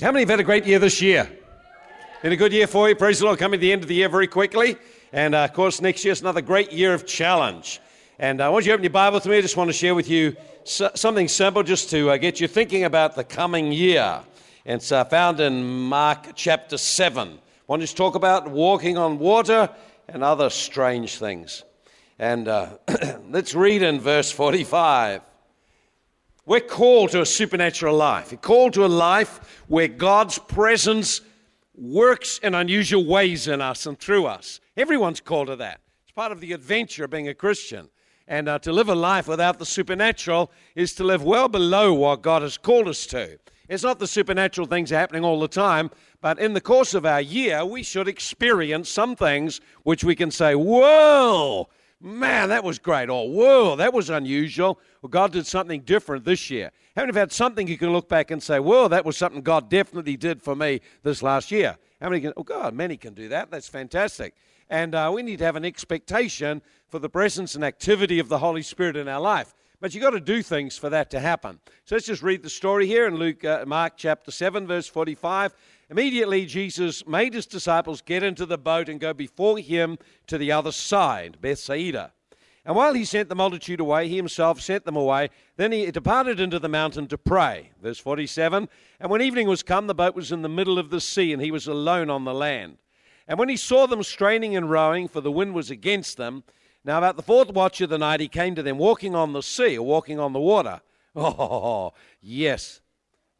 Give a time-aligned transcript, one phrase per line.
[0.00, 1.28] How many have had a great year this year?
[2.22, 2.94] Been a good year for you.
[2.94, 3.40] Praise the Lord.
[3.40, 4.76] Coming to the end of the year very quickly.
[5.12, 7.80] And uh, of course, next year is another great year of challenge.
[8.20, 9.38] And uh, I want you open your Bible to me.
[9.38, 12.84] I just want to share with you something simple just to uh, get you thinking
[12.84, 14.20] about the coming year.
[14.64, 17.28] And it's uh, found in Mark chapter 7.
[17.30, 17.36] I
[17.66, 19.68] want to talk about walking on water
[20.06, 21.64] and other strange things.
[22.20, 22.68] And uh,
[23.28, 25.22] let's read in verse 45.
[26.48, 28.30] We're called to a supernatural life.
[28.30, 31.20] We're called to a life where God's presence
[31.74, 34.58] works in unusual ways in us and through us.
[34.74, 35.82] Everyone's called to that.
[36.04, 37.90] It's part of the adventure of being a Christian.
[38.26, 42.22] And uh, to live a life without the supernatural is to live well below what
[42.22, 43.38] God has called us to.
[43.68, 45.90] It's not the supernatural things happening all the time,
[46.22, 50.30] but in the course of our year, we should experience some things which we can
[50.30, 51.68] say, Whoa,
[52.00, 53.08] man, that was great.
[53.08, 54.78] Or, whoa, that was unusual.
[55.02, 56.70] Well, God did something different this year.
[56.96, 59.68] Haven't you had something you can look back and say, whoa, that was something God
[59.68, 61.76] definitely did for me this last year?
[62.00, 63.50] How many can, oh, God, many can do that.
[63.50, 64.34] That's fantastic.
[64.70, 68.38] And uh, we need to have an expectation for the presence and activity of the
[68.38, 69.54] Holy Spirit in our life.
[69.80, 71.60] But you've got to do things for that to happen.
[71.84, 75.54] So let's just read the story here in Luke, uh, Mark chapter 7, verse 45.
[75.90, 80.52] Immediately, Jesus made his disciples get into the boat and go before him to the
[80.52, 82.12] other side, Bethsaida.
[82.66, 85.30] And while he sent the multitude away, he himself sent them away.
[85.56, 87.70] Then he departed into the mountain to pray.
[87.82, 88.68] Verse 47
[89.00, 91.40] And when evening was come, the boat was in the middle of the sea, and
[91.40, 92.76] he was alone on the land.
[93.26, 96.44] And when he saw them straining and rowing, for the wind was against them,
[96.84, 99.42] now about the fourth watch of the night, he came to them walking on the
[99.42, 100.82] sea, or walking on the water.
[101.16, 102.80] Oh, yes.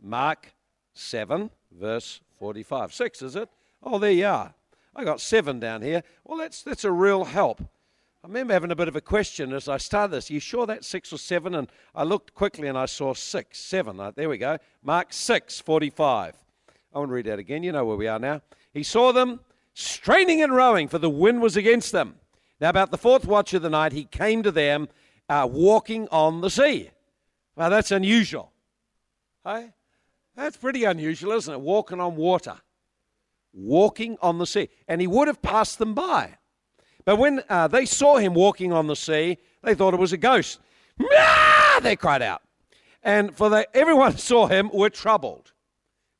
[0.00, 0.52] Mark
[0.94, 2.92] 7, verse 45.
[2.92, 3.48] 6, is it?
[3.82, 4.54] Oh, there you are.
[4.94, 6.02] I got 7 down here.
[6.24, 7.60] Well, that's, that's a real help.
[7.60, 10.30] I remember having a bit of a question as I started this.
[10.30, 11.54] Are you sure that's 6 or 7?
[11.54, 14.00] And I looked quickly and I saw 6, 7.
[14.00, 14.58] Uh, there we go.
[14.82, 16.34] Mark 6, 45.
[16.92, 17.62] I want to read that again.
[17.62, 18.42] You know where we are now.
[18.72, 19.40] He saw them
[19.72, 22.16] straining and rowing, for the wind was against them.
[22.60, 24.88] Now, about the fourth watch of the night, he came to them
[25.28, 26.90] uh, walking on the sea.
[27.54, 28.50] Well, that's unusual.
[29.44, 29.70] Hey?
[30.38, 31.60] That's pretty unusual, isn't it?
[31.60, 32.54] Walking on water.
[33.52, 34.68] Walking on the sea.
[34.86, 36.36] And he would have passed them by.
[37.04, 40.16] But when uh, they saw him walking on the sea, they thought it was a
[40.16, 40.60] ghost.
[41.12, 41.80] Ah!
[41.82, 42.42] They cried out.
[43.02, 45.52] And for the, everyone saw him were troubled.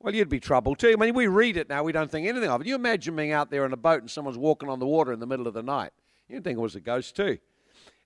[0.00, 0.92] Well, you'd be troubled too.
[0.92, 2.66] I mean, we read it now, we don't think anything of it.
[2.66, 5.20] You imagine being out there in a boat and someone's walking on the water in
[5.20, 5.92] the middle of the night.
[6.28, 7.38] You'd think it was a ghost too.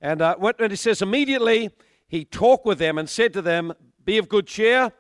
[0.02, 1.70] And uh, what it says, immediately
[2.06, 3.72] he talked with them and said to them,
[4.04, 4.92] Be of good cheer,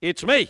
[0.00, 0.48] it's me.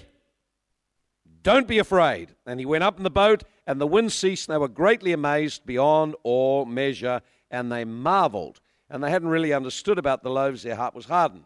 [1.42, 2.34] Don't be afraid.
[2.46, 5.12] And he went up in the boat, and the wind ceased, and they were greatly
[5.12, 8.60] amazed beyond all measure, and they marveled.
[8.90, 11.44] And they hadn't really understood about the loaves, their heart was hardened.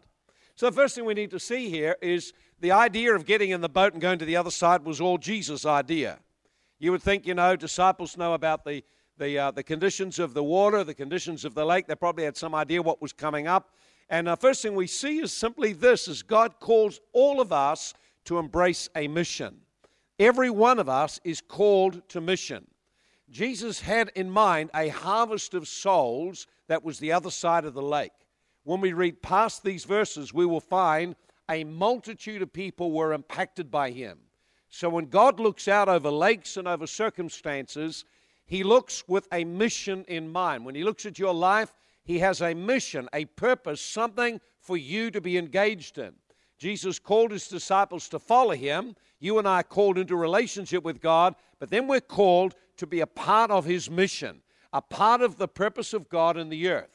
[0.55, 3.61] So, the first thing we need to see here is the idea of getting in
[3.61, 6.19] the boat and going to the other side was all Jesus' idea.
[6.79, 8.83] You would think, you know, disciples know about the,
[9.17, 11.87] the, uh, the conditions of the water, the conditions of the lake.
[11.87, 13.73] They probably had some idea what was coming up.
[14.09, 17.93] And the first thing we see is simply this is God calls all of us
[18.25, 19.61] to embrace a mission.
[20.19, 22.67] Every one of us is called to mission.
[23.29, 27.81] Jesus had in mind a harvest of souls that was the other side of the
[27.81, 28.11] lake.
[28.63, 31.15] When we read past these verses, we will find
[31.49, 34.19] a multitude of people were impacted by him.
[34.69, 38.05] So when God looks out over lakes and over circumstances,
[38.45, 40.65] he looks with a mission in mind.
[40.65, 45.11] When he looks at your life, he has a mission, a purpose, something for you
[45.11, 46.13] to be engaged in.
[46.57, 48.95] Jesus called his disciples to follow him.
[49.19, 53.01] You and I are called into relationship with God, but then we're called to be
[53.01, 54.41] a part of his mission,
[54.71, 56.89] a part of the purpose of God in the earth.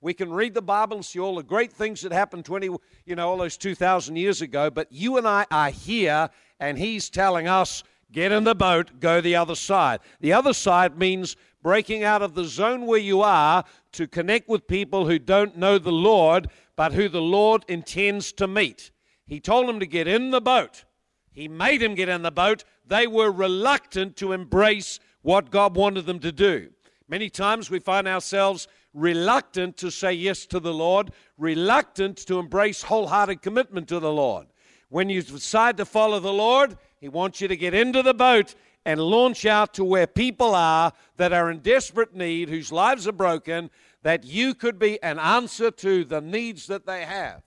[0.00, 2.70] We can read the Bible and see all the great things that happened 20,
[3.04, 7.10] you know, all those 2,000 years ago, but you and I are here, and he's
[7.10, 10.00] telling us, get in the boat, go the other side.
[10.20, 14.66] The other side means breaking out of the zone where you are to connect with
[14.66, 18.90] people who don't know the Lord, but who the Lord intends to meet.
[19.26, 20.84] He told them to get in the boat.
[21.32, 22.64] He made them get in the boat.
[22.86, 26.70] They were reluctant to embrace what God wanted them to do.
[27.08, 32.82] Many times we find ourselves reluctant to say yes to the Lord, reluctant to embrace
[32.82, 34.46] wholehearted commitment to the Lord.
[34.88, 38.54] When you decide to follow the Lord, He wants you to get into the boat
[38.84, 43.12] and launch out to where people are that are in desperate need, whose lives are
[43.12, 43.70] broken,
[44.02, 47.42] that you could be an answer to the needs that they have.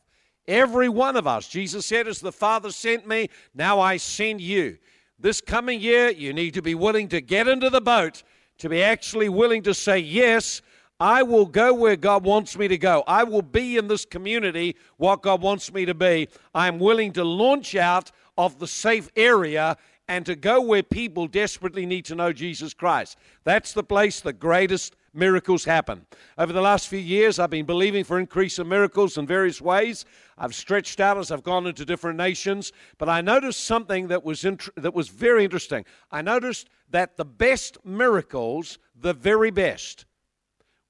[0.48, 4.78] Every one of us, Jesus said, as the Father sent me, now I send you.
[5.18, 8.24] This coming year, you need to be willing to get into the boat,
[8.58, 10.62] to be actually willing to say, Yes,
[11.00, 13.04] I will go where God wants me to go.
[13.08, 16.28] I will be in this community what God wants me to be.
[16.54, 19.78] I am willing to launch out of the safe area
[20.08, 23.18] and to go where people desperately need to know Jesus Christ.
[23.44, 26.06] That's the place the greatest miracles happen.
[26.38, 30.06] Over the last few years, I've been believing for increase of miracles in various ways.
[30.38, 34.44] I've stretched out as I've gone into different nations, but I noticed something that was
[34.44, 35.86] int- that was very interesting.
[36.12, 40.06] I noticed that the best miracles, the very best,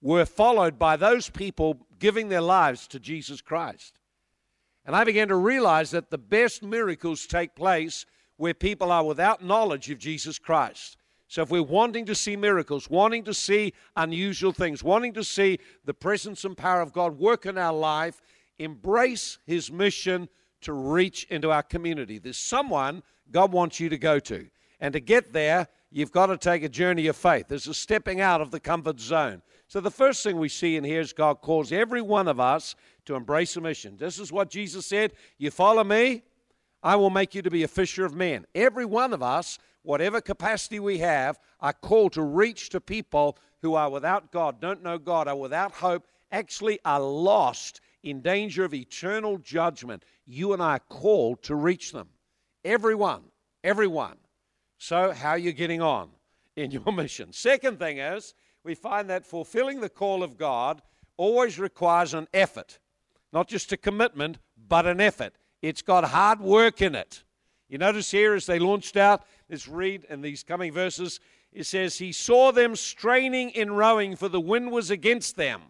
[0.02, 4.00] were followed by those people giving their lives to Jesus Christ.
[4.86, 8.06] And I began to realize that the best miracles take place
[8.38, 10.98] where people are without knowledge of Jesus Christ.
[11.28, 15.60] So, if we're wanting to see miracles, wanting to see unusual things, wanting to see
[15.84, 18.22] the presence and power of God work in our life,
[18.60, 20.30] embrace His mission
[20.62, 22.20] to reach into our community.
[22.20, 23.02] There's someone
[23.32, 24.48] God wants you to go to.
[24.80, 27.48] And to get there, you've got to take a journey of faith.
[27.48, 29.42] There's a stepping out of the comfort zone.
[29.68, 32.76] So, the first thing we see in here is God calls every one of us
[33.06, 33.98] to embrace a mission.
[33.98, 36.24] This is what Jesus said You follow me,
[36.84, 38.46] I will make you to be a fisher of men.
[38.54, 43.76] Every one of us whatever capacity we have, are called to reach to people who
[43.76, 48.74] are without God, don't know God, are without hope, actually are lost in danger of
[48.74, 50.04] eternal judgment.
[50.26, 52.10] You and I are called to reach them.
[52.66, 53.24] Everyone,
[53.64, 54.18] everyone.
[54.78, 56.10] So, how are you getting on
[56.56, 57.32] in your mission?
[57.32, 58.34] Second thing is,
[58.64, 60.82] we find that fulfilling the call of God
[61.18, 62.80] always requires an effort,
[63.32, 65.34] not just a commitment, but an effort.
[65.64, 67.24] It's got hard work in it.
[67.70, 71.22] You notice here as they launched out, let's read in these coming verses,
[71.54, 75.62] it says, He saw them straining in rowing, for the wind was against them.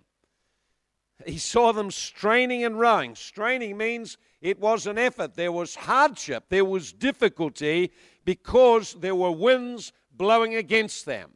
[1.27, 3.13] He saw them straining and rowing.
[3.13, 5.35] Straining means it was an effort.
[5.35, 6.45] There was hardship.
[6.49, 7.91] There was difficulty
[8.25, 11.33] because there were winds blowing against them.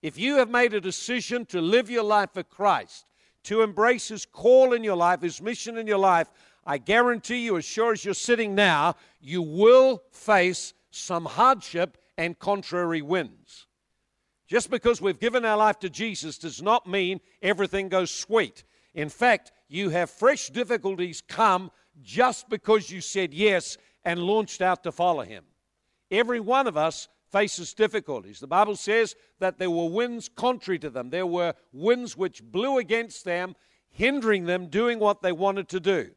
[0.00, 3.06] If you have made a decision to live your life for Christ,
[3.42, 6.30] to embrace His call in your life, His mission in your life,
[6.66, 12.36] I guarantee you, as sure as you're sitting now, you will face some hardship and
[12.38, 13.66] contrary winds.
[14.48, 18.64] Just because we've given our life to Jesus does not mean everything goes sweet.
[18.94, 21.70] In fact, you have fresh difficulties come
[22.02, 25.44] just because you said yes and launched out to follow Him.
[26.10, 28.38] Every one of us faces difficulties.
[28.40, 32.78] The Bible says that there were winds contrary to them, there were winds which blew
[32.78, 33.54] against them,
[33.90, 36.10] hindering them doing what they wanted to do.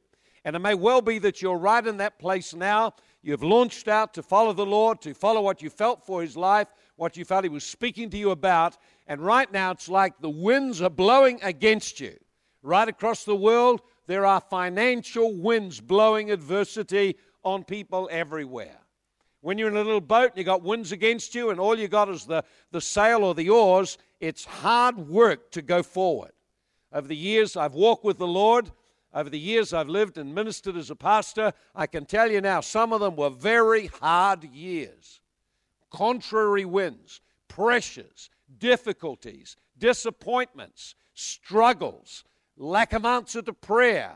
[0.46, 2.94] And it may well be that you're right in that place now.
[3.22, 6.68] You've launched out to follow the Lord, to follow what you felt for His life,
[6.96, 8.78] what you felt He was speaking to you about.
[9.08, 12.16] And right now, it's like the winds are blowing against you.
[12.62, 18.78] Right across the world, there are financial winds blowing adversity on people everywhere.
[19.42, 21.92] When you're in a little boat and you've got winds against you, and all you've
[21.92, 26.32] got is the, the sail or the oars, it's hard work to go forward.
[26.92, 28.72] Over the years, I've walked with the Lord.
[29.14, 32.62] Over the years I've lived and ministered as a pastor, I can tell you now,
[32.62, 35.22] some of them were very hard years.
[35.90, 38.30] Contrary winds, pressures,
[38.60, 42.24] difficulties, disappointments, struggles,
[42.56, 44.16] lack of answer to prayer,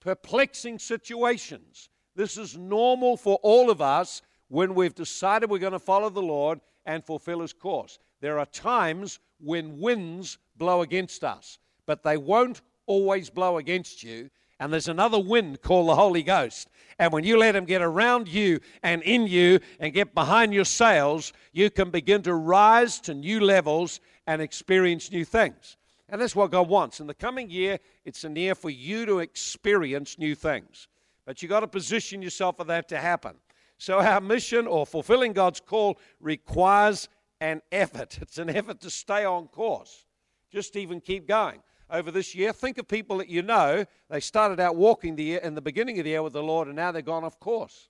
[0.00, 1.88] perplexing situations.
[2.16, 6.20] This is normal for all of us when we've decided we're going to follow the
[6.20, 8.00] Lord and fulfill His course.
[8.20, 14.30] There are times when winds blow against us, but they won't always blow against you.
[14.60, 16.68] And there's another wind called the Holy Ghost.
[16.98, 20.64] And when you let Him get around you and in you and get behind your
[20.64, 25.76] sails, you can begin to rise to new levels and experience new things.
[26.08, 27.00] And that's what God wants.
[27.00, 30.86] In the coming year, it's a year for you to experience new things.
[31.26, 33.34] But you've got to position yourself for that to happen.
[33.78, 37.08] So, our mission or fulfilling God's call requires
[37.40, 38.18] an effort.
[38.22, 40.04] It's an effort to stay on course,
[40.52, 41.62] just even keep going
[41.92, 42.52] over this year.
[42.52, 43.84] Think of people that you know.
[44.08, 46.66] They started out walking the year in the beginning of the year with the Lord,
[46.66, 47.88] and now they've gone off course.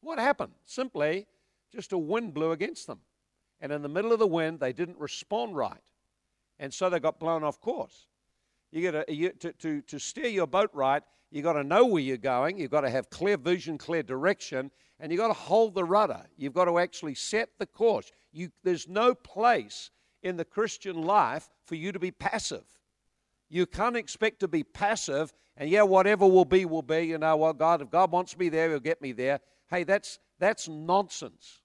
[0.00, 0.52] What happened?
[0.64, 1.26] Simply,
[1.70, 3.00] just a wind blew against them.
[3.60, 5.82] And in the middle of the wind, they didn't respond right.
[6.58, 8.06] And so they got blown off course.
[8.72, 12.02] You got to, to, to, to steer your boat right, you've got to know where
[12.02, 12.58] you're going.
[12.58, 16.24] You've got to have clear vision, clear direction, and you've got to hold the rudder.
[16.36, 18.10] You've got to actually set the course.
[18.32, 19.90] You, there's no place
[20.22, 22.64] in the Christian life for you to be passive.
[23.54, 27.02] You can't expect to be passive and, yeah, whatever will be, will be.
[27.02, 29.38] You know, well, God, if God wants me there, He'll get me there.
[29.70, 31.60] Hey, that's, that's nonsense.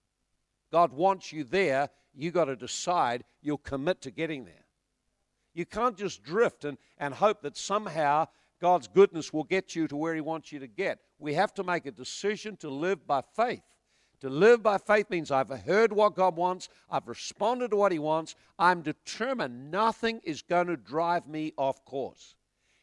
[0.72, 1.90] God wants you there.
[2.14, 4.66] You got to decide you'll commit to getting there.
[5.56, 8.28] You can't just drift and, and hope that somehow
[8.62, 11.00] God's goodness will get you to where He wants you to get.
[11.18, 13.64] We have to make a decision to live by faith.
[14.22, 18.00] To live by faith means I've heard what God wants, I've responded to what He
[18.00, 22.36] wants, I'm determined nothing is going to drive me off course.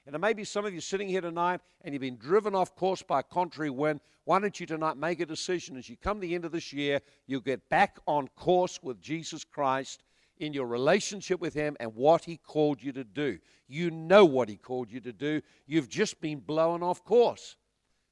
[0.07, 2.75] And there may be some of you sitting here tonight and you've been driven off
[2.75, 4.01] course by a contrary wind.
[4.25, 6.73] Why don't you tonight make a decision as you come to the end of this
[6.73, 10.05] year, you'll get back on course with Jesus Christ
[10.39, 13.39] in your relationship with Him and what He called you to do.
[13.69, 15.43] You know what He called you to do.
[15.67, 17.57] You've just been blown off course.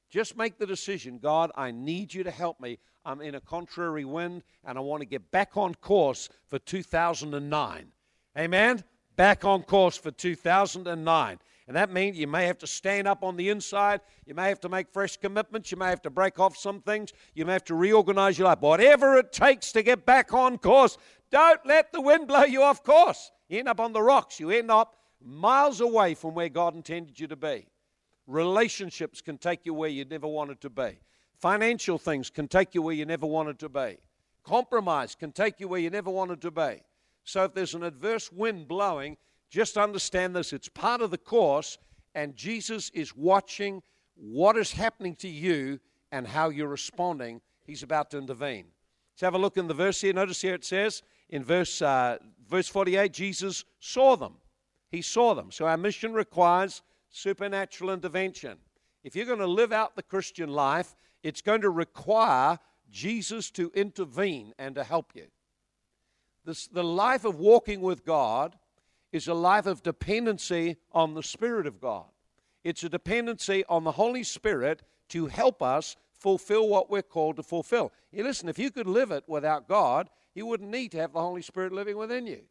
[0.09, 2.77] Just make the decision God, I need you to help me.
[3.05, 7.91] I'm in a contrary wind and I want to get back on course for 2009.
[8.37, 8.83] Amen?
[9.15, 11.39] Back on course for 2009.
[11.67, 14.01] And that means you may have to stand up on the inside.
[14.25, 15.71] You may have to make fresh commitments.
[15.71, 17.13] You may have to break off some things.
[17.33, 18.61] You may have to reorganize your life.
[18.61, 20.97] Whatever it takes to get back on course,
[21.31, 23.31] don't let the wind blow you off course.
[23.49, 24.39] You end up on the rocks.
[24.39, 27.67] You end up miles away from where God intended you to be.
[28.27, 30.99] Relationships can take you where you never wanted to be.
[31.39, 33.97] Financial things can take you where you never wanted to be.
[34.43, 36.81] Compromise can take you where you never wanted to be.
[37.23, 39.17] So if there's an adverse wind blowing,
[39.49, 41.77] just understand this it's part of the course,
[42.13, 43.81] and Jesus is watching
[44.15, 45.79] what is happening to you
[46.11, 47.41] and how you're responding.
[47.65, 48.65] He's about to intervene.
[49.13, 50.13] Let's have a look in the verse here.
[50.13, 54.35] Notice here it says in verse, uh, verse 48 Jesus saw them.
[54.89, 55.51] He saw them.
[55.51, 58.57] So our mission requires supernatural intervention.
[59.03, 62.59] If you're going to live out the Christian life, it's going to require
[62.91, 65.25] Jesus to intervene and to help you.
[66.45, 68.55] This, the life of walking with God
[69.11, 72.05] is a life of dependency on the Spirit of God.
[72.63, 77.43] It's a dependency on the Holy Spirit to help us fulfill what we're called to
[77.43, 77.91] fulfill.
[78.11, 81.21] You listen, if you could live it without God, you wouldn't need to have the
[81.21, 82.41] Holy Spirit living within you.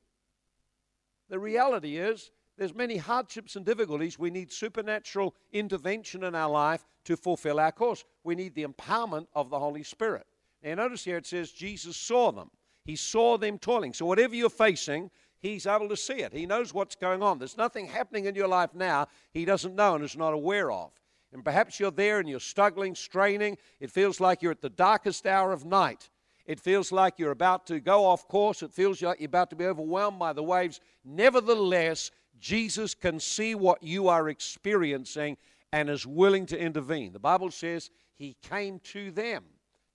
[1.29, 4.19] The reality is, there's many hardships and difficulties.
[4.19, 8.05] We need supernatural intervention in our life to fulfill our course.
[8.23, 10.27] We need the empowerment of the Holy Spirit.
[10.63, 12.51] Now, notice here it says Jesus saw them.
[12.85, 13.93] He saw them toiling.
[13.93, 16.33] So, whatever you're facing, He's able to see it.
[16.33, 17.39] He knows what's going on.
[17.39, 20.91] There's nothing happening in your life now He doesn't know and is not aware of.
[21.33, 23.59] And perhaps you're there and you're struggling, straining.
[23.81, 26.09] It feels like you're at the darkest hour of night.
[26.47, 28.63] It feels like you're about to go off course.
[28.63, 30.81] It feels like you're about to be overwhelmed by the waves.
[31.05, 32.11] Nevertheless,
[32.41, 35.37] Jesus can see what you are experiencing
[35.73, 37.13] and is willing to intervene.
[37.13, 39.45] The Bible says he came to them.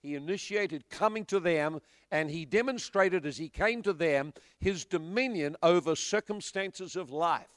[0.02, 1.80] He initiated coming to them,
[2.12, 7.48] and he demonstrated as he came to them his dominion over circumstances of life.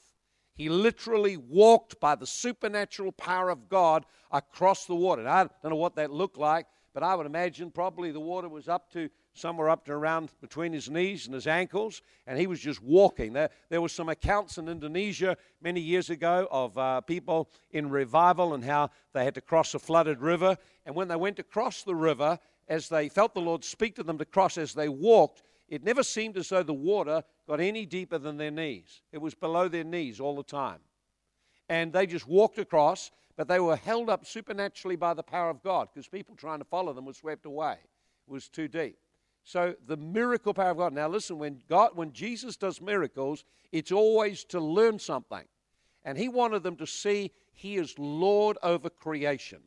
[0.55, 5.27] He literally walked by the supernatural power of God across the water.
[5.27, 8.69] I don't know what that looked like, but I would imagine probably the water was
[8.69, 12.61] up to somewhere up to around between his knees and his ankles, and he was
[12.61, 13.33] just walking.
[13.33, 18.55] There, there were some accounts in Indonesia many years ago of uh, people in revival
[18.55, 20.57] and how they had to cross a flooded river.
[20.85, 24.03] And when they went to cross the river, as they felt the Lord speak to
[24.03, 27.87] them to cross as they walked, it never seemed as though the water got any
[27.87, 29.03] deeper than their knees.
[29.12, 30.81] It was below their knees all the time.
[31.69, 35.62] And they just walked across, but they were held up supernaturally by the power of
[35.62, 37.77] God because people trying to follow them were swept away.
[38.29, 38.99] It was too deep.
[39.45, 40.93] So the miracle power of God.
[40.93, 45.45] Now listen, when God when Jesus does miracles, it's always to learn something.
[46.05, 49.61] And he wanted them to see he is Lord over creation.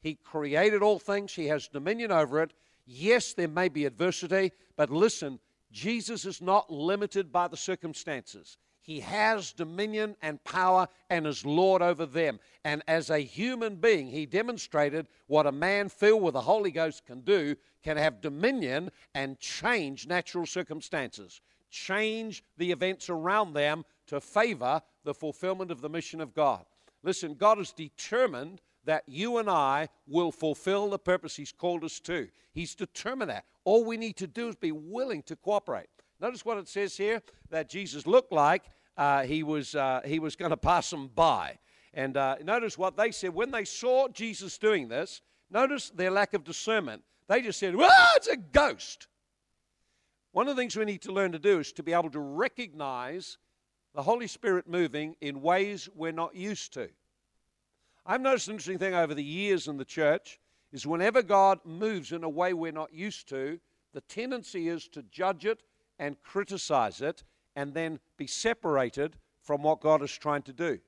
[0.00, 2.52] He created all things, he has dominion over it.
[2.86, 5.38] Yes, there may be adversity, but listen,
[5.70, 8.58] Jesus is not limited by the circumstances.
[8.82, 12.40] He has dominion and power and is Lord over them.
[12.64, 17.06] And as a human being, he demonstrated what a man filled with the Holy Ghost
[17.06, 24.20] can do can have dominion and change natural circumstances, change the events around them to
[24.20, 26.64] favor the fulfillment of the mission of God.
[27.02, 32.00] Listen, God is determined that you and I will fulfill the purpose He's called us
[32.00, 32.28] to.
[32.52, 33.44] He's determined that.
[33.64, 35.86] All we need to do is be willing to cooperate.
[36.20, 38.64] Notice what it says here that Jesus looked like
[38.96, 41.58] uh, he was, uh, he was going to pass them by.
[41.94, 45.20] And uh, notice what they said when they saw Jesus doing this.
[45.50, 47.02] Notice their lack of discernment.
[47.28, 49.06] They just said, Well, it's a ghost.
[50.32, 52.20] One of the things we need to learn to do is to be able to
[52.20, 53.36] recognize
[53.94, 56.88] the Holy Spirit moving in ways we're not used to.
[58.06, 60.40] I've noticed an interesting thing over the years in the church
[60.72, 63.60] is whenever God moves in a way we're not used to,
[63.92, 65.62] the tendency is to judge it
[65.98, 67.22] and criticize it
[67.56, 70.78] and then be separated from what God is trying to do.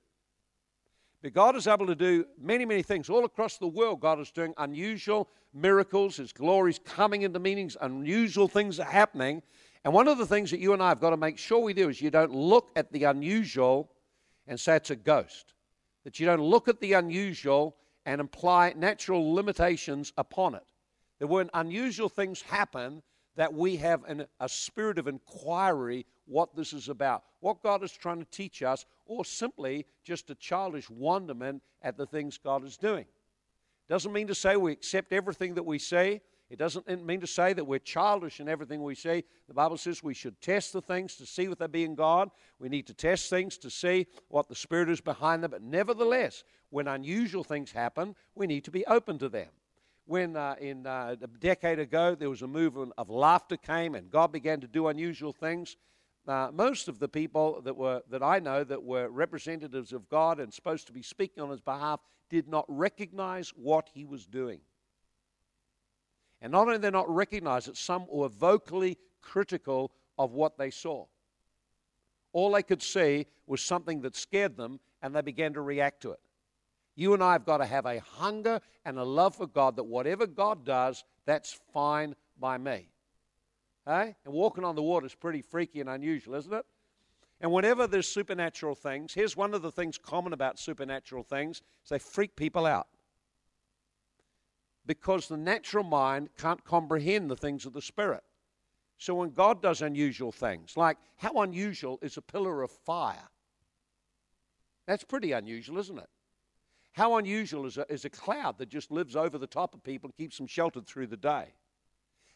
[1.22, 3.08] But God is able to do many, many things.
[3.08, 6.18] All across the world, God is doing unusual miracles.
[6.18, 7.76] His glory is coming into meanings.
[7.80, 9.42] Unusual things are happening.
[9.84, 11.74] And one of the things that you and I have got to make sure we
[11.74, 13.90] do is you don't look at the unusual
[14.46, 15.54] and say it's a ghost.
[16.04, 20.72] That you don't look at the unusual and apply natural limitations upon it.
[21.20, 23.02] That when unusual things happen,
[23.36, 27.92] that we have an, a spirit of inquiry what this is about, what God is
[27.92, 32.76] trying to teach us, or simply just a childish wonderment at the things God is
[32.76, 33.06] doing.
[33.88, 36.22] Doesn't mean to say we accept everything that we say.
[36.50, 39.24] It doesn't mean to say that we're childish in everything we say.
[39.48, 42.30] The Bible says we should test the things to see if they be in God.
[42.58, 45.50] We need to test things to see what the Spirit is behind them.
[45.50, 49.48] But nevertheless, when unusual things happen, we need to be open to them
[50.06, 54.10] when uh, in uh, a decade ago there was a movement of laughter came and
[54.10, 55.76] God began to do unusual things.
[56.26, 60.40] Uh, most of the people that were that I know that were representatives of God
[60.40, 62.00] and supposed to be speaking on His behalf
[62.30, 64.60] did not recognize what He was doing.
[66.40, 70.70] And not only did they not recognize it, some were vocally critical of what they
[70.70, 71.06] saw.
[72.32, 76.12] All they could see was something that scared them, and they began to react to
[76.12, 76.20] it.
[76.96, 79.84] You and I have got to have a hunger and a love for God that
[79.84, 82.88] whatever God does, that's fine by me.
[83.86, 84.16] Hey?
[84.24, 86.64] And walking on the water is pretty freaky and unusual, isn't it?
[87.40, 91.90] And whenever there's supernatural things, here's one of the things common about supernatural things is
[91.90, 92.86] they freak people out.
[94.86, 98.22] Because the natural mind can't comprehend the things of the Spirit.
[98.98, 103.28] So when God does unusual things, like how unusual is a pillar of fire?
[104.86, 106.08] That's pretty unusual, isn't it?
[106.92, 110.08] How unusual is a, is a cloud that just lives over the top of people
[110.08, 111.54] and keeps them sheltered through the day?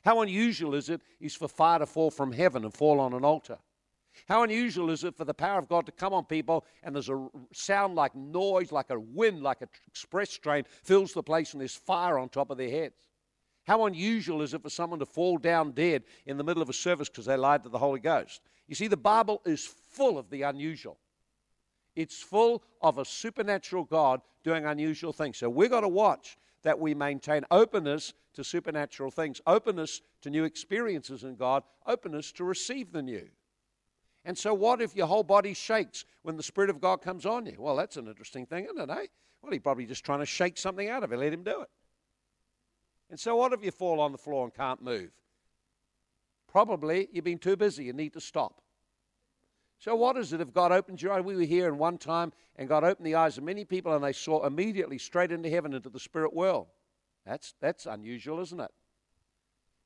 [0.05, 3.25] How unusual is it is for fire to fall from heaven and fall on an
[3.25, 3.59] altar?
[4.26, 7.09] How unusual is it for the power of God to come on people and there's
[7.09, 11.61] a sound like noise, like a wind, like an express train fills the place and
[11.61, 13.07] there's fire on top of their heads?
[13.64, 16.73] How unusual is it for someone to fall down dead in the middle of a
[16.73, 18.40] service because they lied to the Holy Ghost?
[18.67, 20.99] You see, the Bible is full of the unusual.
[21.95, 25.37] It's full of a supernatural God doing unusual things.
[25.37, 30.45] So we've got to watch that we maintain openness to supernatural things, openness to new
[30.45, 33.29] experiences in God, openness to receive the new.
[34.25, 37.47] And so, what if your whole body shakes when the Spirit of God comes on
[37.47, 37.57] you?
[37.59, 39.07] Well, that's an interesting thing, isn't it, eh?
[39.43, 41.17] Well, he's probably just trying to shake something out of it.
[41.17, 41.69] Let him do it.
[43.11, 45.11] And so, what if you fall on the floor and can't move?
[46.49, 47.85] Probably you've been too busy.
[47.85, 48.61] You need to stop.
[49.78, 51.22] So, what is it if God opens your eyes?
[51.22, 54.03] We were here in one time, and God opened the eyes of many people, and
[54.03, 56.66] they saw immediately straight into heaven, into the spirit world.
[57.24, 58.70] That's, that's unusual, isn't it?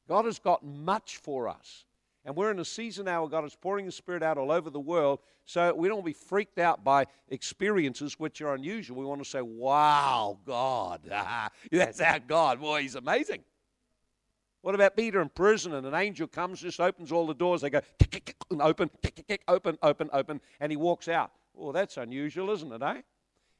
[0.08, 1.84] God has got much for us.
[2.24, 4.70] And we're in a season now where God is pouring His Spirit out all over
[4.70, 5.18] the world.
[5.44, 8.96] So we don't want to be freaked out by experiences which are unusual.
[8.96, 11.00] We want to say, wow, God.
[11.72, 12.60] That's our God.
[12.60, 13.42] Boy, He's amazing.
[14.62, 17.60] What about Peter in prison and an angel comes, just opens all the doors.
[17.60, 17.80] They go,
[18.50, 18.90] and open,
[19.48, 21.32] open, open, open, and he walks out.
[21.52, 23.02] Well, that's unusual, isn't it, eh?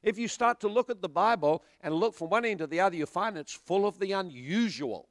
[0.02, 2.80] If you start to look at the Bible and look from one end to the
[2.80, 5.08] other, you find it's full of the unusual.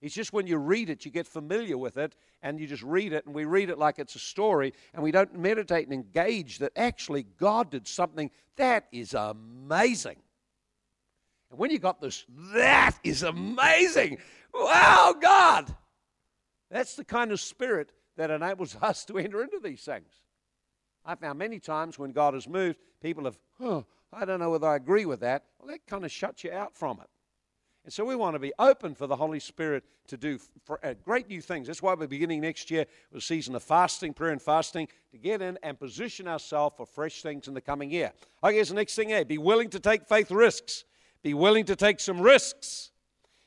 [0.00, 3.14] It's just when you read it, you get familiar with it, and you just read
[3.14, 6.58] it, and we read it like it's a story, and we don't meditate and engage
[6.58, 10.16] that actually God did something that is amazing.
[11.50, 14.18] And when you got this, that is amazing.
[14.54, 15.74] Wow, God!
[16.70, 20.08] That's the kind of spirit that enables us to enter into these things.
[21.04, 24.68] I found many times when God has moved, people have, oh, I don't know whether
[24.68, 25.44] I agree with that.
[25.58, 27.08] Well, that kind of shuts you out from it.
[27.84, 30.38] And so we want to be open for the Holy Spirit to do
[30.82, 31.66] uh, great new things.
[31.66, 35.18] That's why we're beginning next year with a season of fasting, prayer, and fasting to
[35.18, 38.12] get in and position ourselves for fresh things in the coming year.
[38.42, 40.84] Okay, here's the next thing here be willing to take faith risks.
[41.22, 42.90] Be willing to take some risks.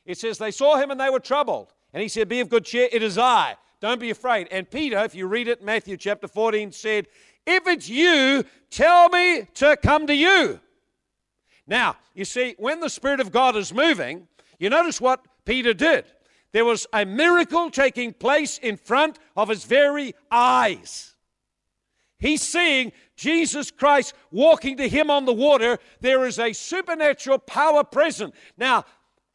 [0.07, 1.73] It says, They saw him and they were troubled.
[1.93, 3.57] And he said, Be of good cheer, it is I.
[3.79, 4.47] Don't be afraid.
[4.49, 7.07] And Peter, if you read it, Matthew chapter 14, said,
[7.45, 10.59] If it's you, tell me to come to you.
[11.67, 16.05] Now, you see, when the Spirit of God is moving, you notice what Peter did.
[16.53, 21.13] There was a miracle taking place in front of his very eyes.
[22.19, 25.77] He's seeing Jesus Christ walking to him on the water.
[25.99, 28.33] There is a supernatural power present.
[28.57, 28.85] Now,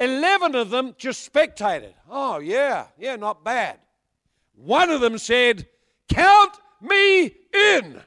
[0.03, 1.95] 11 of them just spectated.
[2.11, 3.79] Oh, yeah, yeah, not bad.
[4.57, 5.69] One of them said,
[6.09, 8.01] Count me in.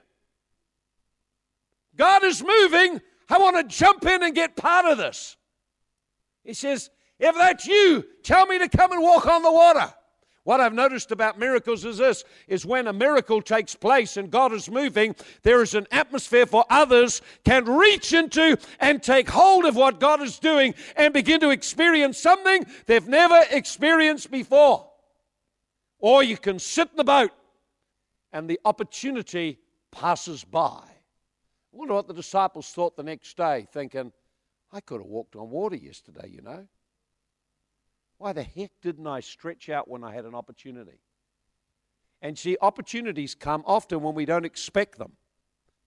[1.96, 3.02] God is moving.
[3.30, 5.38] I want to jump in and get part of this.
[6.44, 9.94] He says, If that's you, tell me to come and walk on the water.
[10.46, 14.54] What I've noticed about miracles is this is when a miracle takes place and God
[14.54, 19.76] is moving, there is an atmosphere for others can reach into and take hold of
[19.76, 24.88] what God is doing and begin to experience something they've never experienced before.
[25.98, 27.32] Or you can sit in the boat
[28.32, 29.58] and the opportunity
[29.92, 30.84] passes by.
[30.86, 30.92] I
[31.72, 34.14] wonder what the disciples thought the next day, thinking,
[34.72, 36.68] I could have walked on water yesterday, you know.
[38.17, 40.99] Why the heck didn't I stretch out when I had an opportunity?
[42.21, 45.13] And see, opportunities come often when we don't expect them.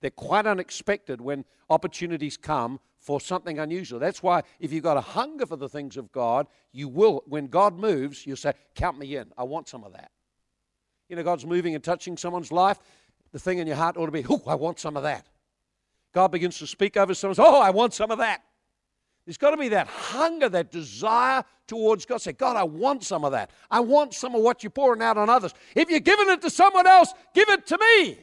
[0.00, 3.98] They're quite unexpected when opportunities come for something unusual.
[3.98, 7.46] That's why if you've got a hunger for the things of God, you will, when
[7.46, 9.32] God moves, you'll say, Count me in.
[9.36, 10.10] I want some of that.
[11.08, 12.78] You know, God's moving and touching someone's life.
[13.32, 15.26] The thing in your heart ought to be, Oh, I want some of that.
[16.12, 18.42] God begins to speak over someone, Oh, I want some of that.
[19.24, 22.20] There's got to be that hunger, that desire towards God.
[22.20, 23.50] Say, God, I want some of that.
[23.70, 25.54] I want some of what you're pouring out on others.
[25.76, 28.18] If you're giving it to someone else, give it to me.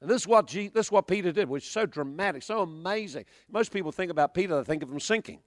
[0.00, 3.24] And this is what, this is what Peter did, which is so dramatic, so amazing.
[3.50, 5.40] Most people think about Peter, they think of him sinking.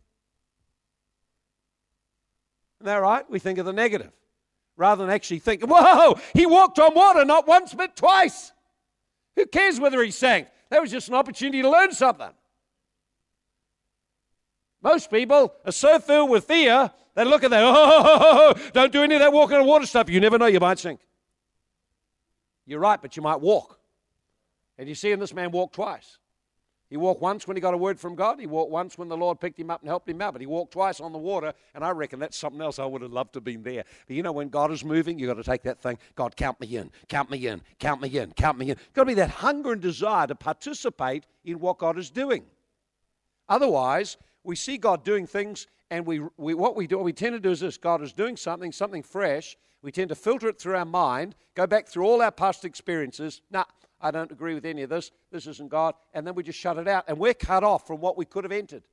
[2.80, 3.30] Isn't that right?
[3.30, 4.12] We think of the negative
[4.76, 8.54] rather than actually think, whoa, he walked on water not once but twice.
[9.36, 10.48] Who cares whether he sank?
[10.70, 12.32] That was just an opportunity to learn something.
[14.82, 19.16] Most people are so filled with fear, they look at that, oh, don't do any
[19.16, 20.10] of that walking on water stuff.
[20.10, 21.02] You never know, you might sink.
[22.66, 23.80] You're right, but you might walk.
[24.78, 26.20] And you see, in this man walked twice.
[26.90, 28.40] He walked once when he got a word from God.
[28.40, 30.34] He walked once when the Lord picked him up and helped him out.
[30.34, 33.04] But he walked twice on the water, and I reckon that's something else I would
[33.04, 33.84] have loved to have been there.
[34.08, 36.00] But you know, when God is moving, you've got to take that thing.
[36.16, 38.72] God, count me in, count me in, count me in, count me in.
[38.72, 42.46] It's Got to be that hunger and desire to participate in what God is doing.
[43.48, 47.34] Otherwise, we see God doing things, and we, we what we do, what we tend
[47.34, 49.58] to do is this: God is doing something, something fresh.
[49.82, 53.42] We tend to filter it through our mind, go back through all our past experiences.
[53.50, 53.66] Now,
[54.02, 55.12] I don't agree with any of this.
[55.32, 55.96] This isn't God.
[56.14, 57.06] And then we just shut it out.
[57.08, 58.84] And we're cut off from what we could have entered.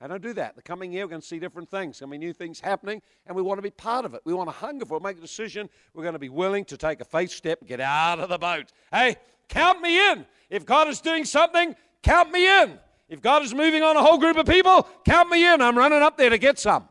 [0.00, 0.56] I don't do that.
[0.56, 2.02] The coming year, we're going to see different things.
[2.02, 4.22] I mean, new things happening, and we want to be part of it.
[4.24, 5.70] We want to hunger for it, make a decision.
[5.94, 8.72] We're going to be willing to take a faith step, get out of the boat.
[8.90, 9.14] Hey,
[9.48, 10.26] count me in.
[10.50, 12.80] If God is doing something, count me in.
[13.12, 15.60] If God is moving on a whole group of people, count me in.
[15.60, 16.88] I'm running up there to get some.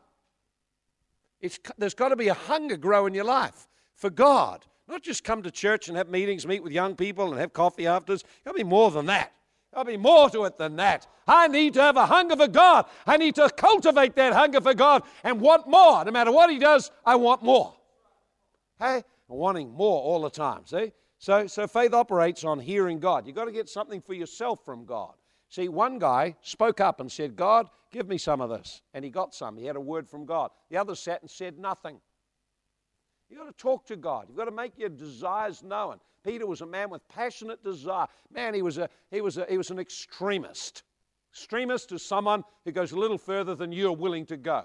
[1.40, 4.64] It's, there's got to be a hunger grow in your life for God.
[4.86, 7.88] Not just come to church and have meetings, meet with young people and have coffee
[7.88, 8.22] afterwards.
[8.44, 9.32] There'll be more than that.
[9.72, 11.08] There'll be more to it than that.
[11.26, 12.86] I need to have a hunger for God.
[13.04, 16.04] I need to cultivate that hunger for God and want more.
[16.04, 17.74] No matter what He does, I want more.
[18.78, 20.66] Hey, wanting more all the time.
[20.66, 20.92] See?
[21.18, 23.26] So, so faith operates on hearing God.
[23.26, 25.14] You've got to get something for yourself from God.
[25.52, 28.80] See, one guy spoke up and said, God, give me some of this.
[28.94, 29.58] And he got some.
[29.58, 30.50] He had a word from God.
[30.70, 32.00] The other sat and said nothing.
[33.28, 34.24] You've got to talk to God.
[34.28, 36.00] You've got to make your desires known.
[36.24, 38.06] Peter was a man with passionate desire.
[38.32, 40.84] Man, he was, a, he was, a, he was an extremist.
[41.30, 44.64] Extremist is someone who goes a little further than you're willing to go.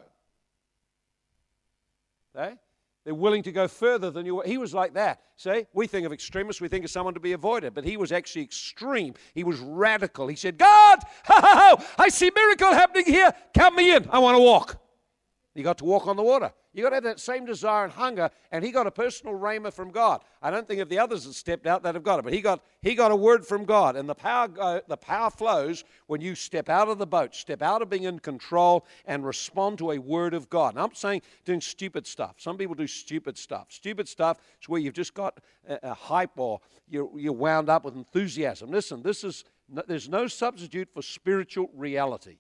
[2.34, 2.56] Okay?
[3.08, 4.42] They're willing to go further than you.
[4.42, 5.22] He was like that.
[5.38, 8.12] See, we think of extremists, we think of someone to be avoided, but he was
[8.12, 9.14] actually extreme.
[9.34, 10.28] He was radical.
[10.28, 13.32] He said, God, I see miracle happening here.
[13.54, 14.10] Count me in.
[14.10, 14.82] I want to walk.
[15.58, 16.52] He got to walk on the water.
[16.72, 18.30] You've got to have that same desire and hunger.
[18.52, 20.22] And he got a personal rhema from God.
[20.40, 22.22] I don't think of the others that stepped out, they'd have got it.
[22.22, 23.96] But he got, he got a word from God.
[23.96, 27.64] And the power, uh, the power flows when you step out of the boat, step
[27.64, 30.76] out of being in control, and respond to a word of God.
[30.76, 32.36] And I'm saying doing stupid stuff.
[32.38, 33.66] Some people do stupid stuff.
[33.70, 37.84] Stupid stuff is where you've just got a, a hype or you're, you're wound up
[37.84, 38.70] with enthusiasm.
[38.70, 39.44] Listen, this is,
[39.88, 42.38] there's no substitute for spiritual reality.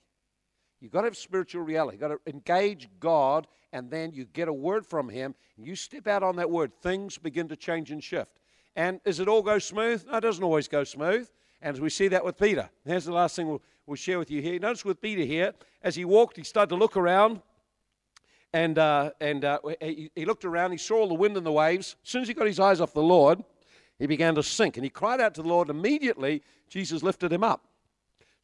[0.79, 1.95] You've got to have spiritual reality.
[1.95, 5.35] You've got to engage God, and then you get a word from Him.
[5.57, 8.39] And you step out on that word, things begin to change and shift.
[8.75, 10.05] And does it all go smooth?
[10.09, 11.27] No, it doesn't always go smooth.
[11.61, 12.69] And as we see that with Peter.
[12.85, 14.59] Here's the last thing we'll, we'll share with you here.
[14.59, 17.41] Notice with Peter here, as he walked, he started to look around.
[18.53, 21.51] And, uh, and uh, he, he looked around, he saw all the wind and the
[21.51, 21.95] waves.
[22.03, 23.43] As soon as he got his eyes off the Lord,
[23.97, 24.77] he began to sink.
[24.77, 25.69] And he cried out to the Lord.
[25.69, 27.65] Immediately, Jesus lifted him up.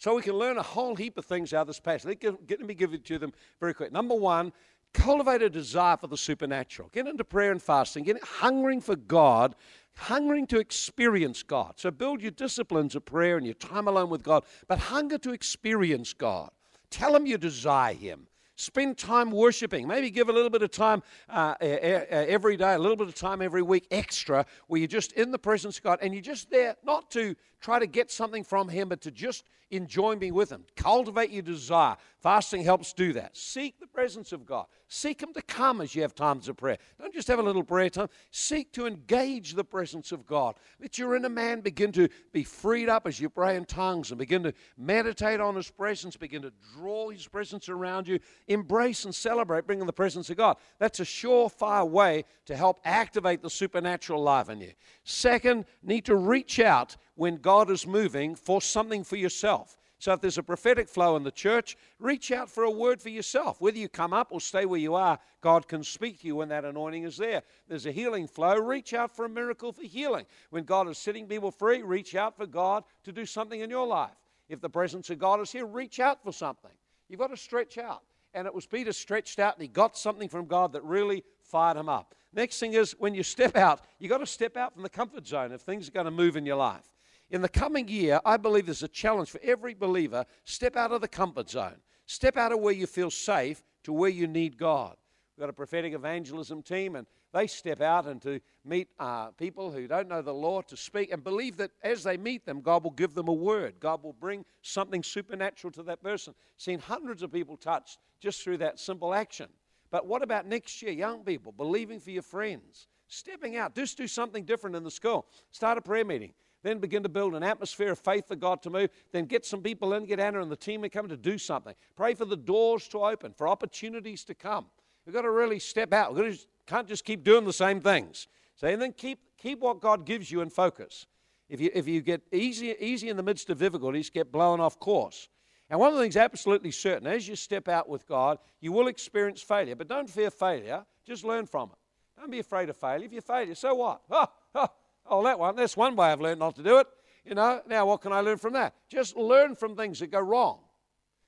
[0.04, 2.22] So we can learn a whole heap of things out of this passage.
[2.22, 3.94] Let me give it to them very quick.
[3.94, 4.52] Number one,
[4.94, 6.90] cultivate a desire for the supernatural.
[6.92, 8.04] Get into prayer and fasting.
[8.04, 9.56] Get hungering for God,
[9.96, 11.76] hungering to experience God.
[11.78, 15.32] So build your disciplines of prayer and your time alone with God, but hunger to
[15.32, 16.52] experience God.
[16.90, 18.28] Tell Him you desire Him.
[18.56, 19.88] Spend time worshiping.
[19.88, 23.42] Maybe give a little bit of time uh, every day, a little bit of time
[23.42, 26.76] every week extra, where you're just in the presence of God and you're just there
[26.84, 30.66] not to try to get something from Him, but to just enjoy being with Him.
[30.76, 31.96] Cultivate your desire.
[32.20, 33.36] Fasting helps do that.
[33.36, 34.68] Seek the presence of God.
[34.94, 36.78] Seek Him to come as you have times of prayer.
[37.00, 38.10] Don't just have a little prayer time.
[38.30, 40.54] Seek to engage the presence of God.
[40.80, 44.20] Let your inner man begin to be freed up as you pray in tongues and
[44.20, 48.20] begin to meditate on His presence, begin to draw His presence around you.
[48.48, 50.58] Embrace and celebrate bringing the presence of God.
[50.78, 54.74] That's a surefire way to help activate the supernatural life in you.
[55.06, 59.76] Second, need to reach out when God is moving for something for yourself.
[60.04, 63.08] So if there's a prophetic flow in the church, reach out for a word for
[63.08, 63.62] yourself.
[63.62, 66.50] Whether you come up or stay where you are, God can speak to you when
[66.50, 67.42] that anointing is there.
[67.70, 70.26] There's a healing flow, reach out for a miracle for healing.
[70.50, 73.88] When God is setting people free, reach out for God to do something in your
[73.88, 74.12] life.
[74.50, 76.72] If the presence of God is here, reach out for something.
[77.08, 78.02] You've got to stretch out.
[78.34, 81.78] And it was Peter stretched out and he got something from God that really fired
[81.78, 82.14] him up.
[82.34, 85.26] Next thing is when you step out, you've got to step out from the comfort
[85.26, 86.90] zone if things are going to move in your life.
[87.34, 90.24] In the coming year, I believe there's a challenge for every believer.
[90.44, 91.78] Step out of the comfort zone.
[92.06, 94.96] Step out of where you feel safe to where you need God.
[95.36, 99.72] We've got a prophetic evangelism team, and they step out and to meet uh, people
[99.72, 102.84] who don't know the Lord to speak and believe that as they meet them, God
[102.84, 103.80] will give them a word.
[103.80, 106.36] God will bring something supernatural to that person.
[106.58, 109.48] Seen hundreds of people touched just through that simple action.
[109.90, 112.90] But what about next year, young people, believing for your friends?
[113.08, 115.26] Stepping out, just do something different in the school.
[115.50, 118.70] Start a prayer meeting then begin to build an atmosphere of faith for God to
[118.70, 118.90] move.
[119.12, 121.76] Then get some people in, get Anna and the team and come to do something.
[121.96, 124.66] Pray for the doors to open, for opportunities to come.
[125.06, 126.16] We've got to really step out.
[126.16, 128.28] We can't just keep doing the same things.
[128.56, 131.06] So, and then keep, keep what God gives you in focus.
[131.50, 134.80] If you, if you get easy, easy in the midst of difficulties, get blown off
[134.80, 135.28] course.
[135.70, 138.88] And one of the things absolutely certain, as you step out with God, you will
[138.88, 139.76] experience failure.
[139.76, 141.78] But don't fear failure, just learn from it.
[142.20, 143.06] Don't be afraid of failure.
[143.06, 144.02] If you fail, so what?
[144.12, 144.68] Oh, oh,
[145.06, 145.56] Oh, that one.
[145.56, 146.88] That's one way I've learned not to do it.
[147.26, 148.74] You know, now what can I learn from that?
[148.90, 150.60] Just learn from things that go wrong.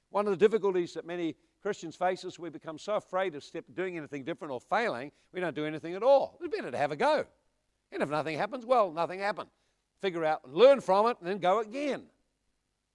[0.09, 1.35] One of the difficulties that many
[1.65, 5.39] Christians face is we become so afraid of step, doing anything different or failing, we
[5.39, 6.37] don't do anything at all.
[6.39, 7.25] It's better to have a go.
[7.91, 9.49] And if nothing happens, well, nothing happened.
[9.99, 12.03] Figure out and learn from it and then go again.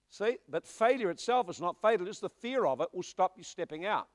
[0.08, 0.38] See?
[0.48, 3.86] But failure itself is not fatal, just the fear of it will stop you stepping
[3.86, 4.06] out.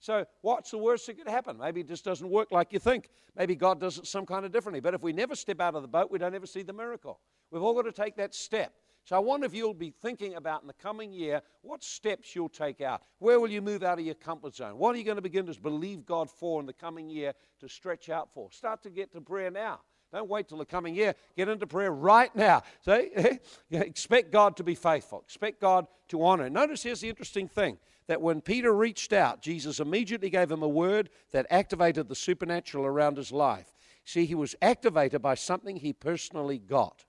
[0.00, 1.58] So, what's the worst that could happen?
[1.58, 3.10] Maybe it just doesn't work like you think.
[3.36, 4.80] Maybe God does it some kind of differently.
[4.80, 7.20] But if we never step out of the boat, we don't ever see the miracle.
[7.50, 8.72] We've all got to take that step.
[9.04, 12.48] So, I wonder if you'll be thinking about in the coming year what steps you'll
[12.48, 13.02] take out.
[13.18, 14.78] Where will you move out of your comfort zone?
[14.78, 17.68] What are you going to begin to believe God for in the coming year to
[17.68, 18.50] stretch out for?
[18.52, 19.80] Start to get to prayer now.
[20.12, 21.14] Don't wait till the coming year.
[21.36, 22.62] Get into prayer right now.
[22.84, 23.10] See,
[23.70, 25.20] expect God to be faithful.
[25.20, 26.48] Expect God to honor.
[26.48, 27.78] Notice here's the interesting thing
[28.10, 32.84] that when Peter reached out, Jesus immediately gave him a word that activated the supernatural
[32.84, 33.72] around his life.
[34.04, 37.04] See, he was activated by something he personally got.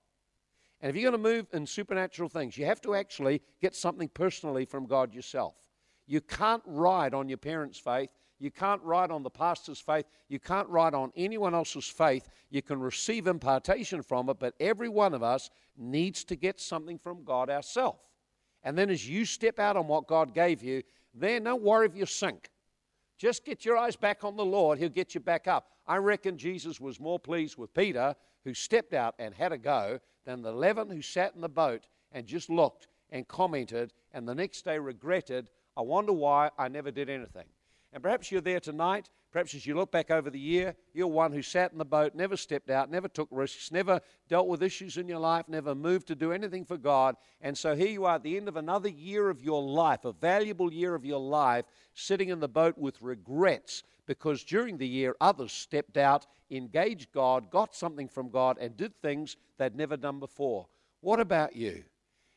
[0.80, 4.10] And if you're going to move in supernatural things, you have to actually get something
[4.10, 5.56] personally from God yourself.
[6.06, 8.10] You can't ride on your parents' faith.
[8.38, 10.06] You can't ride on the pastor's faith.
[10.28, 12.28] You can't ride on anyone else's faith.
[12.48, 16.96] You can receive impartation from it, but every one of us needs to get something
[16.96, 18.11] from God ourselves.
[18.64, 20.82] And then as you step out on what God gave you,
[21.14, 22.50] then don't worry if you sink.
[23.18, 25.68] Just get your eyes back on the Lord, He'll get you back up.
[25.86, 29.98] I reckon Jesus was more pleased with Peter, who stepped out and had a go,
[30.24, 34.34] than the 11 who sat in the boat and just looked and commented and the
[34.34, 37.46] next day regretted, I wonder why I never did anything.
[37.92, 41.32] And perhaps you're there tonight Perhaps as you look back over the year, you're one
[41.32, 44.98] who sat in the boat, never stepped out, never took risks, never dealt with issues
[44.98, 47.16] in your life, never moved to do anything for God.
[47.40, 50.12] And so here you are at the end of another year of your life, a
[50.12, 55.16] valuable year of your life, sitting in the boat with regrets because during the year
[55.18, 60.20] others stepped out, engaged God, got something from God, and did things they'd never done
[60.20, 60.66] before.
[61.00, 61.84] What about you?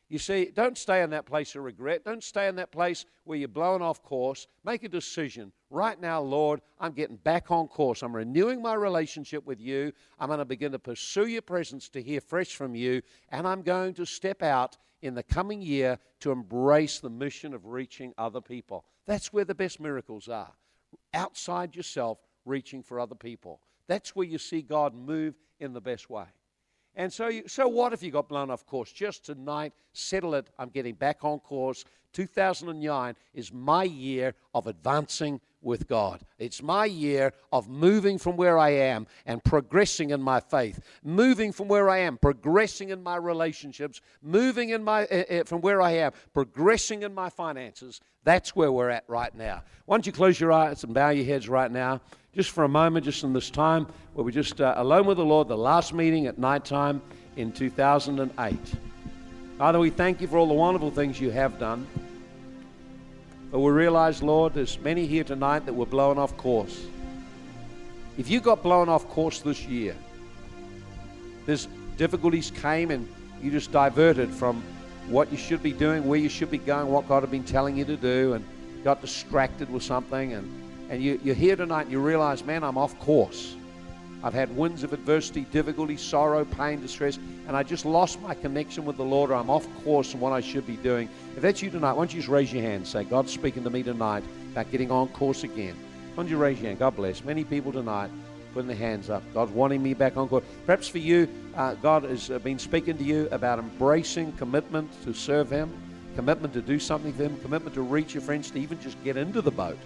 [0.08, 2.04] You see, don't stay in that place of regret.
[2.04, 4.46] Don't stay in that place where you're blown off course.
[4.64, 5.50] Make a decision.
[5.68, 8.02] Right now, Lord, I'm getting back on course.
[8.02, 9.92] I'm renewing my relationship with you.
[10.20, 13.02] I'm going to begin to pursue your presence to hear fresh from you.
[13.30, 17.66] And I'm going to step out in the coming year to embrace the mission of
[17.66, 18.84] reaching other people.
[19.06, 20.52] That's where the best miracles are.
[21.14, 23.60] Outside yourself, reaching for other people.
[23.88, 26.26] That's where you see God move in the best way.
[26.96, 28.90] And so, you, so what if you got blown off course?
[28.90, 30.48] Just tonight, settle it.
[30.58, 31.84] I'm getting back on course.
[32.14, 36.22] 2009 is my year of advancing with God.
[36.38, 41.52] It's my year of moving from where I am and progressing in my faith, moving
[41.52, 45.90] from where I am, progressing in my relationships, moving in my, uh, from where I
[45.92, 48.00] am, progressing in my finances.
[48.24, 49.62] That's where we're at right now.
[49.84, 52.00] Why don't you close your eyes and bow your heads right now?
[52.36, 55.24] Just for a moment, just in this time where we're just uh, alone with the
[55.24, 57.00] Lord, the last meeting at night time
[57.36, 58.54] in 2008.
[59.56, 61.86] Father, we thank you for all the wonderful things you have done.
[63.50, 66.84] But we realize, Lord, there's many here tonight that were blown off course.
[68.18, 69.96] If you got blown off course this year,
[71.46, 73.08] there's difficulties came and
[73.42, 74.62] you just diverted from
[75.08, 77.78] what you should be doing, where you should be going, what God had been telling
[77.78, 78.44] you to do, and
[78.84, 82.78] got distracted with something and and you, you're here tonight and you realize, man, I'm
[82.78, 83.56] off course.
[84.22, 88.84] I've had winds of adversity, difficulty, sorrow, pain, distress, and I just lost my connection
[88.84, 91.08] with the Lord, or I'm off course in what I should be doing.
[91.36, 92.86] If that's you tonight, why don't you just raise your hand?
[92.86, 95.76] Say, God's speaking to me tonight about getting on course again.
[96.14, 96.78] Why don't you raise your hand?
[96.78, 97.22] God bless.
[97.22, 98.10] Many people tonight
[98.54, 99.22] putting their hands up.
[99.34, 100.44] God's wanting me back on course.
[100.64, 105.12] Perhaps for you, uh, God has uh, been speaking to you about embracing commitment to
[105.12, 105.70] serve Him,
[106.16, 109.18] commitment to do something for Him, commitment to reach your friends, to even just get
[109.18, 109.76] into the boat.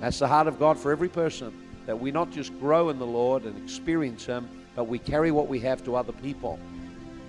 [0.00, 1.52] That's the heart of God for every person
[1.86, 5.48] that we not just grow in the Lord and experience Him, but we carry what
[5.48, 6.58] we have to other people.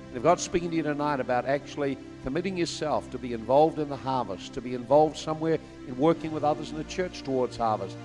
[0.10, 3.88] And if God's speaking to you tonight about actually committing yourself to be involved in
[3.88, 7.96] the harvest, to be involved somewhere in working with others in the church towards harvest,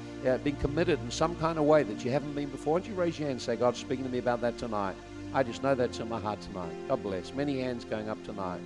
[0.45, 3.19] being committed in some kind of way that you haven't been before, would you raise
[3.19, 4.95] your hand and say, God's speaking to me about that tonight?
[5.35, 6.73] I just know that's in my heart tonight.
[6.89, 7.33] God bless.
[7.33, 8.61] Many hands going up tonight.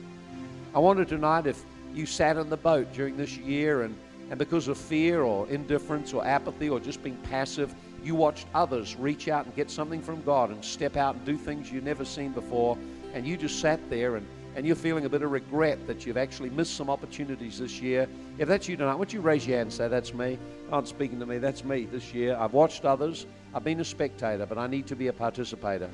[0.74, 1.62] I wonder tonight if
[1.94, 3.96] you sat in the boat during this year and
[4.30, 8.96] and because of fear or indifference or apathy or just being passive, you watched others
[8.96, 12.04] reach out and get something from God and step out and do things you've never
[12.04, 12.76] seen before.
[13.14, 16.16] And you just sat there and, and you're feeling a bit of regret that you've
[16.16, 18.08] actually missed some opportunities this year.
[18.38, 20.38] If that's you tonight, don't you raise your hand and say, That's me?
[20.70, 21.38] God's speaking to me.
[21.38, 22.36] That's me this year.
[22.38, 23.26] I've watched others.
[23.54, 25.90] I've been a spectator, but I need to be a participator.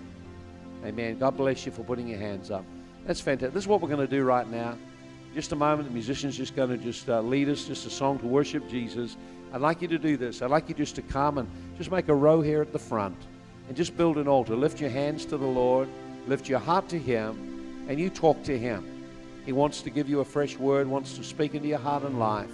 [0.85, 1.19] Amen.
[1.19, 2.65] God bless you for putting your hands up.
[3.07, 3.55] That's fantastic.
[3.55, 4.77] This is what we're going to do right now
[5.35, 5.89] just a moment.
[5.89, 9.17] The musician's just going to just uh, lead us, just a song to worship Jesus.
[9.53, 10.43] I'd like you to do this.
[10.43, 13.17] I'd like you just to come and just make a row here at the front
[13.69, 14.57] and just build an altar.
[14.57, 15.89] Lift your hands to the Lord,
[16.27, 18.89] lift your heart to Him, and you talk to Him.
[19.45, 22.19] He wants to give you a fresh word, wants to speak into your heart and
[22.19, 22.53] life.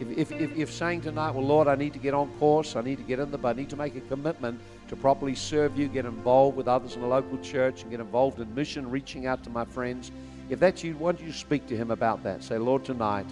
[0.00, 2.80] If, if, if you're saying tonight, well, Lord, I need to get on course, I
[2.80, 5.78] need to get in the, but I need to make a commitment to properly serve
[5.78, 9.26] you, get involved with others in the local church, and get involved in mission, reaching
[9.26, 10.10] out to my friends.
[10.50, 12.42] If that's you, why don't you speak to him about that?
[12.42, 13.26] Say, Lord, tonight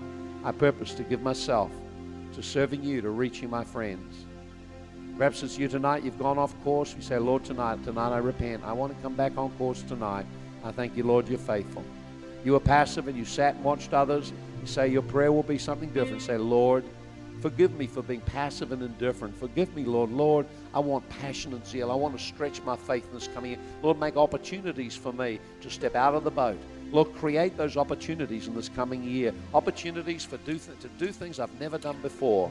[0.44, 1.72] I purpose to give myself
[2.34, 4.24] to serving you, to reaching my friends.
[5.16, 6.94] Perhaps it's you tonight, you've gone off course.
[6.94, 8.62] You say, Lord, tonight, tonight I repent.
[8.64, 10.26] I want to come back on course tonight.
[10.62, 11.82] I thank you, Lord, you're faithful.
[12.44, 14.32] You were passive and you sat and watched others.
[14.60, 16.22] You say your prayer will be something different.
[16.22, 16.84] Say, Lord,
[17.40, 19.36] forgive me for being passive and indifferent.
[19.36, 20.12] Forgive me, Lord.
[20.12, 21.90] Lord, I want passion and zeal.
[21.90, 23.60] I want to stretch my faith in this coming year.
[23.82, 26.58] Lord, make opportunities for me to step out of the boat
[26.90, 29.34] Lord, create those opportunities in this coming year.
[29.52, 32.50] Opportunities for do th- to do things I've never done before.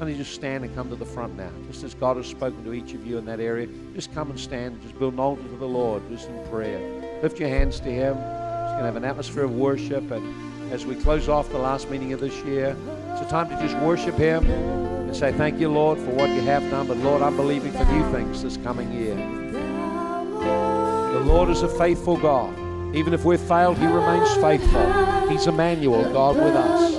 [0.00, 1.50] Only just stand and come to the front now.
[1.66, 4.38] Just as God has spoken to each of you in that area, just come and
[4.38, 4.80] stand.
[4.82, 6.78] Just build an altar to the Lord, just in prayer.
[7.22, 8.16] Lift your hands to Him.
[8.16, 10.08] It's going to have an atmosphere of worship.
[10.12, 12.76] And as we close off the last meeting of this year,
[13.12, 16.42] it's a time to just worship Him and say, Thank you, Lord, for what you
[16.42, 16.86] have done.
[16.86, 19.37] But Lord, I'm believing for new things this coming year.
[21.12, 22.54] The Lord is a faithful God.
[22.94, 25.28] Even if we've failed, He remains faithful.
[25.28, 26.96] He's Emmanuel, God with us.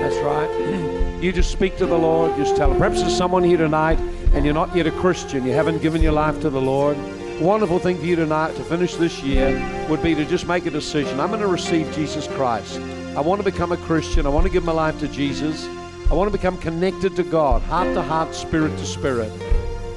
[0.00, 0.98] That's right.
[1.22, 2.78] You just speak to the Lord, just tell Him.
[2.78, 3.96] Perhaps there's someone here tonight
[4.32, 6.96] and you're not yet a Christian, you haven't given your life to the Lord.
[7.40, 10.70] Wonderful thing for you tonight to finish this year would be to just make a
[10.70, 11.20] decision.
[11.20, 12.80] I'm going to receive Jesus Christ.
[13.16, 14.26] I want to become a Christian.
[14.26, 15.66] I want to give my life to Jesus.
[16.10, 19.30] I want to become connected to God, heart to heart, spirit to spirit.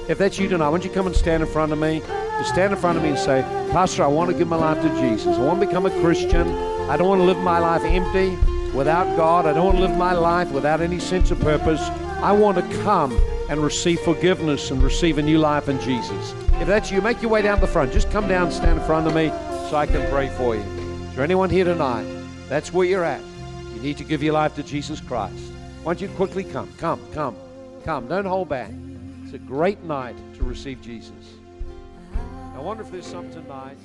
[0.08, 2.02] If that's you tonight, why don't you come and stand in front of me?
[2.38, 4.82] Just stand in front of me and say, Pastor, I want to give my life
[4.82, 5.38] to Jesus.
[5.38, 6.48] I want to become a Christian.
[6.90, 8.36] I don't want to live my life empty
[8.76, 9.46] without God.
[9.46, 11.82] I don't want to live my life without any sense of purpose.
[12.22, 13.18] I want to come
[13.50, 16.34] and receive forgiveness and receive a new life in Jesus.
[16.60, 17.94] If that's you, make your way down the front.
[17.94, 19.30] Just come down, and stand in front of me
[19.70, 20.62] so I can pray for you.
[20.62, 22.06] Is there anyone here tonight?
[22.50, 23.22] That's where you're at.
[23.74, 25.52] You need to give your life to Jesus Christ.
[25.84, 26.72] Why don't you quickly come?
[26.78, 27.36] Come, come,
[27.84, 28.08] come.
[28.08, 28.72] Don't hold back.
[29.24, 31.14] It's a great night to receive Jesus.
[32.56, 33.78] I wonder if there's some tonight.